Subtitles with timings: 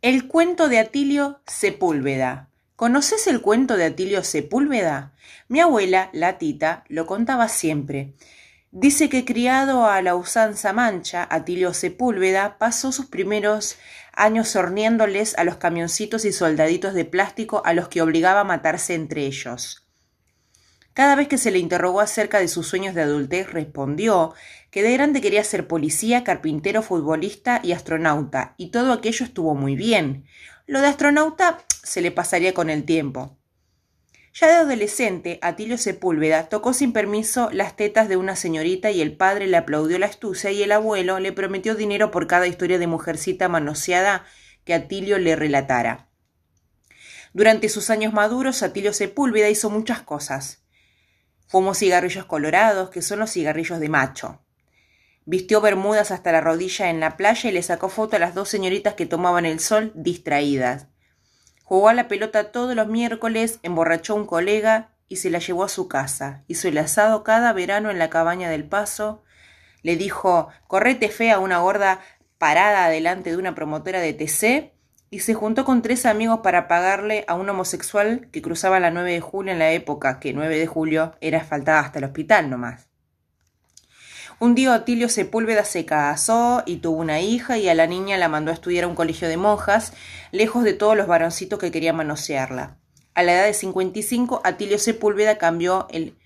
[0.00, 2.50] El cuento de Atilio Sepúlveda.
[2.76, 5.12] ¿Conoces el cuento de Atilio Sepúlveda?
[5.48, 8.14] Mi abuela, la tita, lo contaba siempre.
[8.70, 13.76] Dice que criado a la usanza mancha, Atilio Sepúlveda pasó sus primeros
[14.12, 18.94] años horneándoles a los camioncitos y soldaditos de plástico a los que obligaba a matarse
[18.94, 19.87] entre ellos.
[20.98, 24.34] Cada vez que se le interrogó acerca de sus sueños de adultez, respondió
[24.72, 29.76] que de grande quería ser policía, carpintero, futbolista y astronauta, y todo aquello estuvo muy
[29.76, 30.24] bien.
[30.66, 33.38] Lo de astronauta se le pasaría con el tiempo.
[34.34, 39.16] Ya de adolescente, Atilio Sepúlveda tocó sin permiso las tetas de una señorita y el
[39.16, 42.88] padre le aplaudió la astucia y el abuelo le prometió dinero por cada historia de
[42.88, 44.24] mujercita manoseada
[44.64, 46.08] que Atilio le relatara.
[47.34, 50.64] Durante sus años maduros, Atilio Sepúlveda hizo muchas cosas.
[51.48, 54.40] Fumó cigarrillos colorados, que son los cigarrillos de macho.
[55.24, 58.48] Vistió bermudas hasta la rodilla en la playa y le sacó foto a las dos
[58.48, 60.86] señoritas que tomaban el sol distraídas.
[61.64, 65.64] Jugó a la pelota todos los miércoles, emborrachó a un colega y se la llevó
[65.64, 66.44] a su casa.
[66.48, 69.22] Hizo el asado cada verano en la cabaña del paso.
[69.82, 72.00] Le dijo, correte fea a una gorda
[72.38, 74.77] parada delante de una promotora de TC
[75.10, 79.12] y se juntó con tres amigos para pagarle a un homosexual que cruzaba la 9
[79.12, 82.88] de julio en la época que 9 de julio era asfaltada hasta el hospital nomás.
[84.40, 88.28] Un día Otilio Sepúlveda se casó y tuvo una hija y a la niña la
[88.28, 89.92] mandó a estudiar a un colegio de monjas,
[90.30, 92.78] lejos de todos los varoncitos que querían manosearla.
[93.14, 96.16] A la edad de 55, Atilio Sepúlveda cambió el,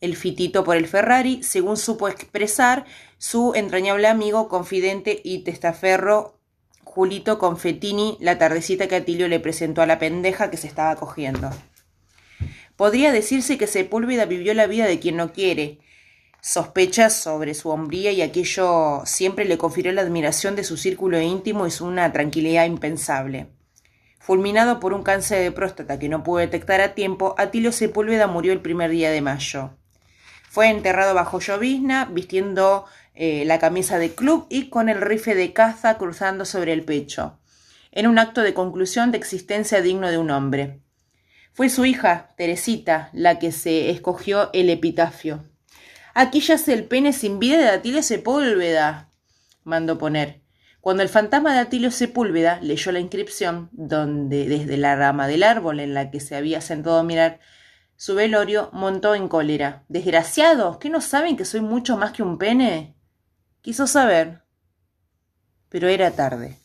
[0.00, 2.84] el fitito por el Ferrari, según supo expresar
[3.18, 6.38] su entrañable amigo, confidente y testaferro
[6.94, 11.48] Julito Confetini la tardecita que Atilio le presentó a la pendeja que se estaba cogiendo.
[12.76, 15.78] Podría decirse que Sepúlveda vivió la vida de quien no quiere.
[16.42, 21.66] Sospechas sobre su hombría y aquello siempre le confirió la admiración de su círculo íntimo
[21.66, 23.46] y una tranquilidad impensable.
[24.18, 28.52] Fulminado por un cáncer de próstata que no pudo detectar a tiempo, Atilio Sepúlveda murió
[28.52, 29.70] el primer día de mayo.
[30.50, 32.84] Fue enterrado bajo llovizna, vistiendo
[33.14, 37.38] eh, la camisa de club y con el rifle de caza cruzando sobre el pecho,
[37.90, 40.80] en un acto de conclusión de existencia digno de un hombre.
[41.52, 45.44] Fue su hija, Teresita, la que se escogió el epitafio.
[46.14, 49.10] Aquí yace el pene sin vida de Atilio Sepúlveda,
[49.64, 50.40] mandó poner.
[50.80, 55.80] Cuando el fantasma de Atilio Sepúlveda leyó la inscripción, donde desde la rama del árbol
[55.80, 57.38] en la que se había sentado a mirar
[57.96, 59.84] su velorio, montó en cólera.
[59.88, 62.96] Desgraciados, ¿qué no saben que soy mucho más que un pene?
[63.62, 64.42] Quiso saber,
[65.68, 66.61] pero era tarde.